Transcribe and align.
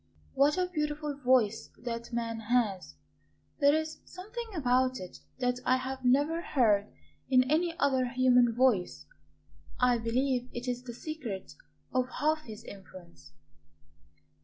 "What 0.33 0.57
a 0.57 0.65
beautiful 0.65 1.15
voice 1.15 1.69
that 1.77 2.11
man 2.11 2.39
has! 2.39 2.95
There 3.59 3.75
is 3.75 3.99
something 4.03 4.47
about 4.55 4.99
it 4.99 5.19
that 5.37 5.59
I 5.63 5.77
have 5.77 6.03
never 6.03 6.41
heard 6.41 6.91
in 7.29 7.43
any 7.43 7.77
other 7.77 8.07
human 8.07 8.51
voice. 8.55 9.05
I 9.79 9.99
believe 9.99 10.49
it 10.53 10.67
is 10.67 10.81
the 10.81 10.95
secret 10.95 11.53
of 11.93 12.09
half 12.17 12.45
his 12.45 12.63
influence." 12.63 13.33